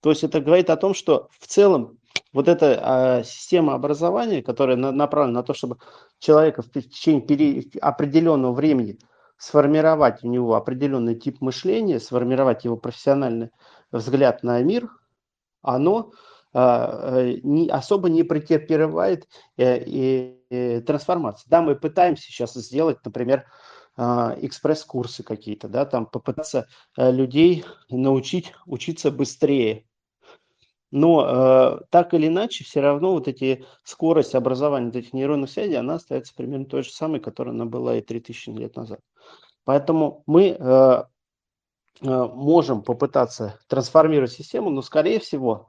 [0.01, 1.97] То есть это говорит о том, что в целом
[2.33, 5.77] вот эта а, система образования, которая на, направлена на то, чтобы
[6.19, 8.99] человека в течение определенного времени
[9.37, 13.51] сформировать у него определенный тип мышления, сформировать его профессиональный
[13.93, 14.89] взгляд на мир,
[15.61, 21.47] оно э, не, особо не претерпевает э, и, трансформации.
[21.47, 23.45] Да, мы пытаемся сейчас сделать, например,
[23.95, 29.85] а, экспресс-курсы какие-то, да, там попытаться э, людей научить учиться быстрее.
[30.91, 36.33] Но так или иначе, все равно вот эти скорость образования этих нейронных связей, она остается
[36.33, 38.99] примерно той же самой, которая она была и 3000 лет назад.
[39.65, 40.57] Поэтому мы
[42.01, 45.68] можем попытаться трансформировать систему, но, скорее всего,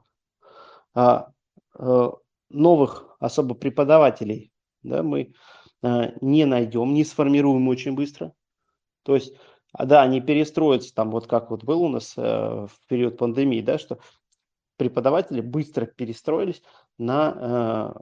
[2.49, 4.51] новых особо преподавателей
[4.83, 5.33] да, мы
[5.81, 8.33] а, не найдем, не сформируем очень быстро.
[9.03, 9.33] То есть,
[9.77, 13.99] да, они перестроятся там, вот как вот был у нас в период пандемии, да, что
[14.77, 16.61] преподаватели быстро перестроились
[16.97, 17.93] на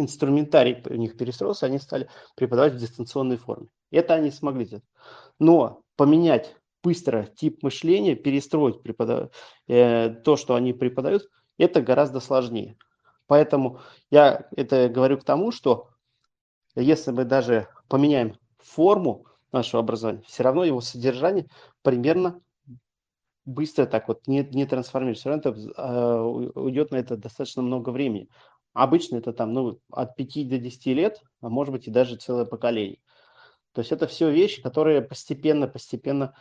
[0.00, 3.68] инструментарий у них перестроился, они стали преподавать в дистанционной форме.
[3.90, 4.84] Это они смогли сделать.
[5.38, 9.30] Но поменять быстро тип мышления, перестроить преподав...
[9.68, 11.28] э, то, что они преподают,
[11.60, 12.76] это гораздо сложнее.
[13.26, 15.88] Поэтому я это говорю к тому, что
[16.74, 21.46] если мы даже поменяем форму нашего образования, все равно его содержание
[21.82, 22.40] примерно
[23.44, 25.22] быстро так вот не, не трансформируется.
[25.22, 26.20] Все равно это, э,
[26.60, 28.28] уйдет на это достаточно много времени.
[28.72, 32.44] Обычно это там ну, от 5 до 10 лет, а может быть и даже целое
[32.44, 33.00] поколение.
[33.72, 36.34] То есть это все вещи, которые постепенно-постепенно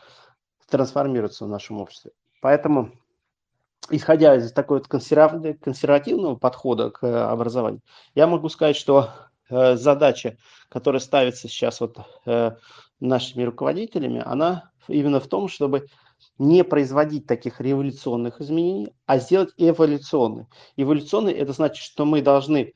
[0.70, 2.12] трансформируются в нашем обществе.
[2.42, 2.92] Поэтому
[3.92, 7.82] исходя из такой вот консервативного подхода к э, образованию,
[8.16, 9.10] я могу сказать, что
[9.50, 10.38] э, задача,
[10.70, 12.52] которая ставится сейчас вот э,
[13.00, 15.88] нашими руководителями, она именно в том, чтобы
[16.38, 20.48] не производить таких революционных изменений, а сделать эволюционные.
[20.76, 22.74] Эволюционные– это значит, что мы должны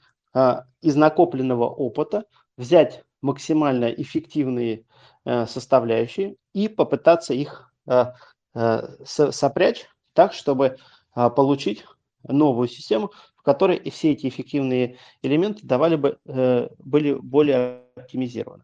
[0.81, 2.23] из накопленного опыта
[2.57, 4.85] взять максимально эффективные
[5.25, 7.71] составляющие и попытаться их
[9.03, 10.77] сопрячь так, чтобы
[11.13, 11.85] получить
[12.27, 18.63] новую систему, в которой все эти эффективные элементы давали бы, э, были более оптимизированы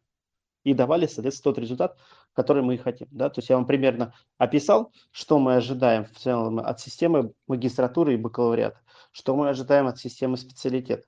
[0.63, 1.97] и давали, соответственно, тот результат,
[2.33, 3.07] который мы и хотим.
[3.12, 3.29] Да?
[3.29, 8.17] То есть я вам примерно описал, что мы ожидаем в целом от системы магистратуры и
[8.17, 8.79] бакалавриата,
[9.12, 11.07] что мы ожидаем от системы специалитета.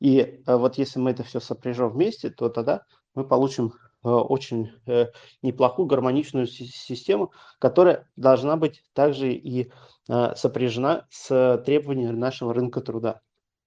[0.00, 2.82] И э, вот если мы это все сопряжем вместе, то тогда
[3.14, 3.72] мы получим
[4.02, 4.72] очень
[5.42, 9.70] неплохую гармоничную систему, которая должна быть также и
[10.08, 13.20] Э, сопряжена с требованиями нашего рынка труда,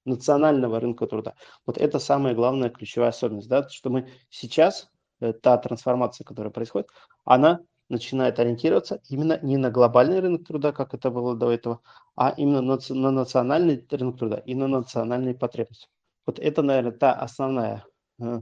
[0.03, 1.35] национального рынка труда.
[1.65, 4.89] Вот это самая главная ключевая особенность, да, что мы сейчас,
[5.21, 6.89] э, та трансформация, которая происходит,
[7.23, 11.79] она начинает ориентироваться именно не на глобальный рынок труда, как это было до этого,
[12.15, 15.87] а именно на, на национальный рынок труда и на национальные потребности.
[16.25, 17.85] Вот это, наверное, та основная
[18.19, 18.41] э,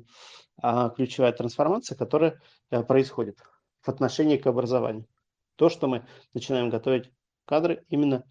[0.62, 2.40] ключевая трансформация, которая
[2.70, 3.40] э, происходит
[3.82, 5.08] в отношении к образованию.
[5.56, 7.12] То, что мы начинаем готовить
[7.46, 8.24] кадры именно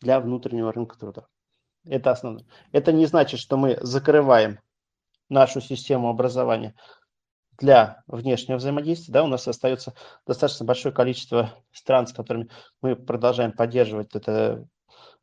[0.00, 1.26] для внутреннего рынка труда.
[1.84, 2.46] Это основное.
[2.72, 4.60] Это не значит, что мы закрываем
[5.28, 6.74] нашу систему образования
[7.58, 9.12] для внешнего взаимодействия.
[9.12, 9.94] Да, у нас остается
[10.26, 12.48] достаточно большое количество стран, с которыми
[12.80, 14.66] мы продолжаем поддерживать это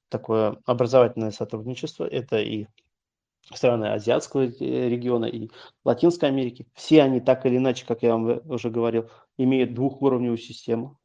[0.09, 2.05] такое образовательное сотрудничество.
[2.05, 2.67] Это и
[3.53, 5.49] страны азиатского региона и
[5.85, 6.67] Латинской Америки.
[6.73, 10.99] Все они так или иначе, как я вам уже говорил, имеют двухуровневую систему.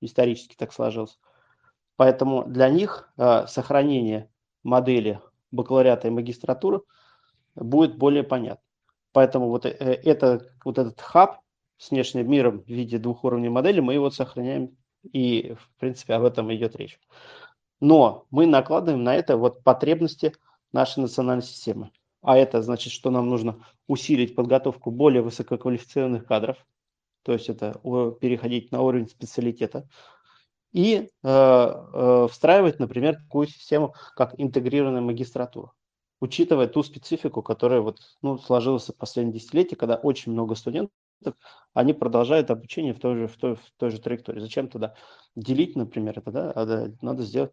[0.00, 1.18] Исторически так сложилось.
[1.96, 4.30] Поэтому для них э, сохранение
[4.62, 6.82] модели бакалавриата и магистратуры
[7.54, 8.62] будет более понятно.
[9.12, 11.40] Поэтому вот, э, это, вот этот хаб
[11.78, 14.76] с внешним миром в виде двухуровневой модели, мы его сохраняем,
[15.12, 16.98] и, в принципе, об этом идет речь.
[17.80, 20.34] Но мы накладываем на это вот потребности
[20.72, 21.90] нашей национальной системы.
[22.22, 26.56] а это значит, что нам нужно усилить подготовку более высококвалифицированных кадров,
[27.22, 27.80] то есть это
[28.20, 29.88] переходить на уровень специалитета,
[30.72, 35.72] и э, э, встраивать, например, такую систему, как интегрированная магистратура,
[36.20, 40.92] учитывая ту специфику, которая вот, ну, сложилась в последние десятилетия, когда очень много студентов,
[41.72, 44.40] они продолжают обучение в той же, в той, в той же траектории.
[44.40, 44.94] Зачем тогда
[45.34, 46.90] делить, например, это, да?
[47.00, 47.52] Надо сделать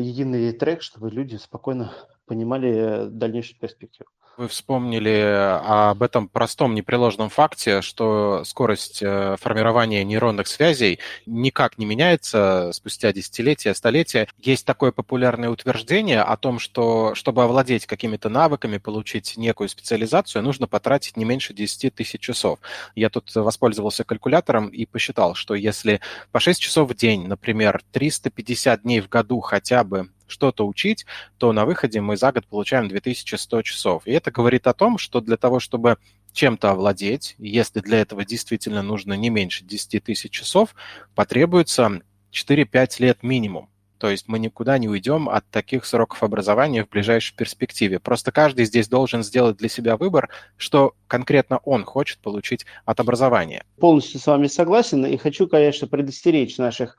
[0.00, 1.92] единый трек, чтобы люди спокойно
[2.26, 4.10] понимали э, дальнейшую перспективу.
[4.36, 11.86] Вы вспомнили об этом простом непреложном факте, что скорость э, формирования нейронных связей никак не
[11.86, 14.28] меняется спустя десятилетия, столетия.
[14.36, 20.66] Есть такое популярное утверждение о том, что чтобы овладеть какими-то навыками, получить некую специализацию, нужно
[20.66, 22.58] потратить не меньше 10 тысяч часов.
[22.94, 28.82] Я тут воспользовался калькулятором и посчитал, что если по 6 часов в день, например, 350
[28.82, 31.06] дней в году хотя бы что-то учить,
[31.38, 34.02] то на выходе мы за год получаем 2100 часов.
[34.06, 35.98] И это говорит о том, что для того, чтобы
[36.32, 40.74] чем-то овладеть, если для этого действительно нужно не меньше 10 тысяч часов,
[41.14, 42.00] потребуется
[42.32, 43.70] 4-5 лет минимум.
[43.98, 47.98] То есть мы никуда не уйдем от таких сроков образования в ближайшей перспективе.
[47.98, 53.64] Просто каждый здесь должен сделать для себя выбор, что конкретно он хочет получить от образования.
[53.80, 56.98] Полностью с вами согласен и хочу, конечно, предостеречь наших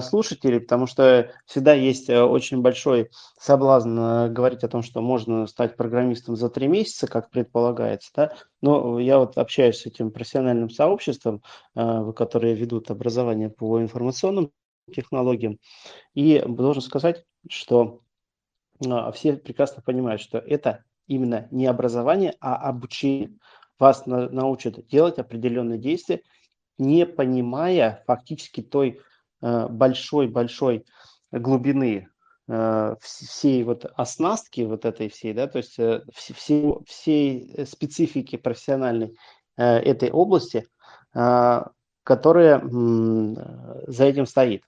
[0.00, 5.46] слушателей, потому что всегда есть э, очень большой соблазн э, говорить о том, что можно
[5.46, 8.32] стать программистом за три месяца, как предполагается, да,
[8.62, 11.42] но я вот общаюсь с этим профессиональным сообществом,
[11.74, 14.52] э, которые ведут образование по информационным
[14.94, 15.58] технологиям,
[16.14, 18.00] и должен сказать, что
[19.14, 23.38] все прекрасно понимают, что это именно не образование, а обучение.
[23.78, 26.22] Вас научат делать определенные действия,
[26.76, 29.00] не понимая фактически той
[29.44, 30.86] большой-большой
[31.32, 32.08] э, глубины
[32.48, 39.16] э, всей вот оснастки вот этой всей, да, то есть э, всей, всей специфики профессиональной
[39.56, 40.66] этой области,
[41.12, 44.64] которая за этим стоит.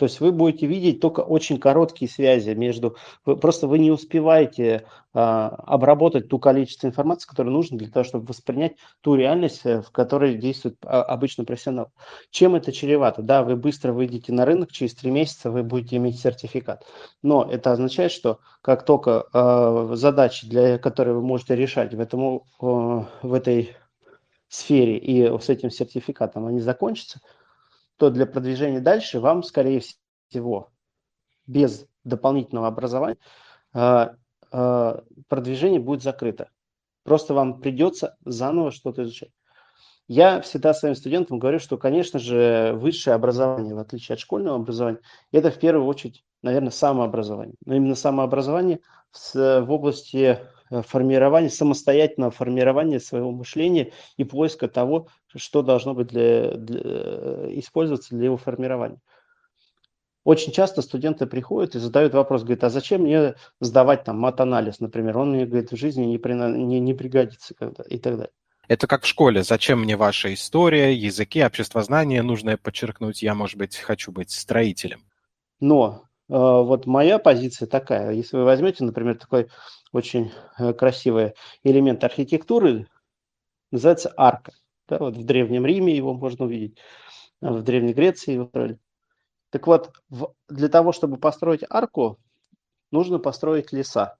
[0.00, 2.96] То есть вы будете видеть только очень короткие связи между...
[3.26, 8.24] Вы, просто вы не успеваете а, обработать ту количество информации, которое нужно для того, чтобы
[8.24, 11.92] воспринять ту реальность, э, в которой действует а, обычный профессионал.
[12.30, 13.20] Чем это чревато?
[13.20, 16.86] Да, вы быстро выйдете на рынок, через три месяца вы будете иметь сертификат.
[17.22, 22.36] Но это означает, что как только э, задачи, для которые вы можете решать в, этом,
[22.36, 23.76] э, в этой
[24.48, 27.20] сфере и с этим сертификатом они закончатся,
[28.00, 29.82] то для продвижения дальше вам, скорее
[30.30, 30.70] всего,
[31.46, 33.18] без дополнительного образования
[33.74, 34.14] а,
[34.50, 36.48] а, продвижение будет закрыто.
[37.04, 39.28] Просто вам придется заново что-то изучать.
[40.08, 45.00] Я всегда своим студентам говорю, что, конечно же, высшее образование, в отличие от школьного образования,
[45.30, 47.56] это в первую очередь, наверное, самообразование.
[47.66, 48.80] Но именно самообразование
[49.12, 50.38] в области
[50.70, 58.14] формирования, самостоятельного формирования своего мышления и поиска того, что должно быть для, для, э, использоваться
[58.14, 59.00] для его формирования.
[60.24, 65.18] Очень часто студенты приходят и задают вопрос, говорят, а зачем мне сдавать там мат-анализ, например,
[65.18, 68.32] он мне, говорит, в жизни не, при, не, не пригодится когда, и так далее.
[68.68, 69.42] Это как в школе.
[69.42, 72.22] Зачем мне ваша история, языки, обществознание?
[72.22, 75.00] Нужно подчеркнуть, я, может быть, хочу быть строителем.
[75.58, 78.12] Но э, вот моя позиция такая.
[78.12, 79.48] Если вы возьмете, например, такой
[79.92, 82.86] очень э, красивый элемент архитектуры,
[83.72, 84.52] называется арка.
[84.88, 86.78] Да, вот в Древнем Риме его можно увидеть,
[87.40, 88.50] а в Древней Греции его.
[89.50, 92.20] Так вот, в, для того, чтобы построить арку,
[92.92, 94.16] нужно построить леса.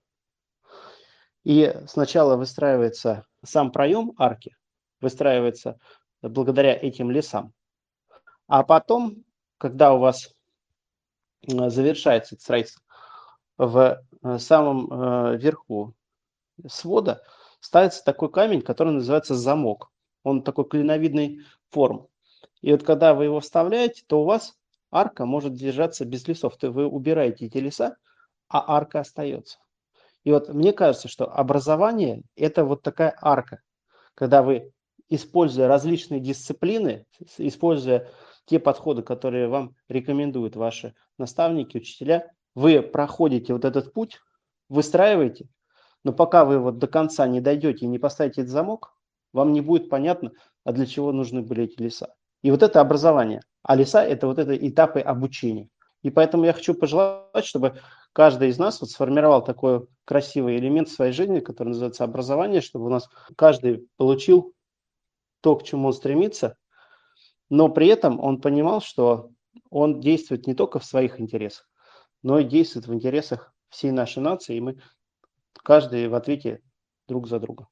[1.44, 4.56] И сначала выстраивается сам проем арки,
[5.00, 5.78] выстраивается
[6.22, 7.52] благодаря этим лесам.
[8.48, 9.24] А потом,
[9.58, 10.34] когда у вас
[11.46, 12.82] э, завершается строительство,
[13.58, 15.94] в э, самом э, верху
[16.66, 17.22] свода
[17.60, 19.90] ставится такой камень, который называется замок.
[20.22, 22.06] Он такой клиновидной формы.
[22.62, 24.56] И вот когда вы его вставляете, то у вас
[24.90, 26.56] арка может держаться без лесов.
[26.56, 27.96] То вы убираете эти леса,
[28.48, 29.58] а арка остается.
[30.24, 33.62] И вот мне кажется, что образование– это вот такая арка,
[34.14, 34.72] когда вы,
[35.08, 37.06] используя различные дисциплины,
[37.38, 38.10] используя
[38.50, 44.18] те подходы, которые вам рекомендуют ваши наставники, учителя, вы проходите вот этот путь,
[44.68, 45.48] выстраиваете,
[46.02, 48.92] но пока вы вот до конца не дойдете и не поставите этот замок,
[49.32, 50.32] вам не будет понятно,
[50.64, 52.12] а для чего нужны были эти леса.
[52.42, 53.40] И вот это образование.
[53.62, 55.68] А леса– это вот это этапы обучения.
[56.02, 57.78] И поэтому я хочу пожелать, чтобы
[58.12, 62.86] каждый из нас вот сформировал такой красивый элемент в своей жизни, который называется образование, чтобы
[62.86, 64.54] у нас каждый получил
[65.40, 66.56] то, к чему он стремится,
[67.50, 69.30] но при этом он понимал, что
[69.68, 71.68] он действует не только в своих интересах,
[72.22, 74.80] но и действует в интересах всей нашей нации, и мы
[75.62, 76.62] каждый в ответе
[77.08, 77.66] друг за друга.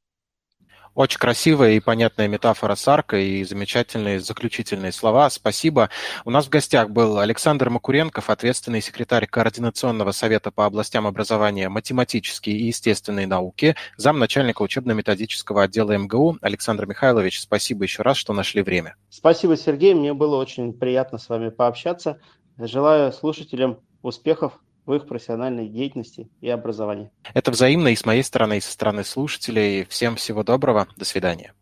[0.98, 5.30] Очень красивая и понятная метафора с аркой и замечательные заключительные слова.
[5.30, 5.90] Спасибо.
[6.24, 12.56] У нас в гостях был Александр Макуренков, ответственный секретарь Координационного совета по областям образования математические
[12.56, 16.38] и естественные науки, замначальника учебно-методического отдела МГУ.
[16.42, 18.96] Александр Михайлович, спасибо еще раз, что нашли время.
[19.08, 19.94] Спасибо, Сергей.
[19.94, 22.18] Мне было очень приятно с вами пообщаться.
[22.58, 24.54] Желаю слушателям успехов
[24.88, 27.10] в их профессиональной деятельности и образовании.
[27.34, 29.84] Это взаимно и с моей стороны, и со стороны слушателей.
[29.84, 30.88] Всем всего доброго.
[30.96, 31.52] До свидания.